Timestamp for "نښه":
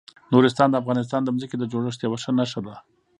2.37-2.61